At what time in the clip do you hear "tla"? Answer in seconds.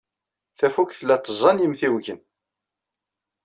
0.99-1.15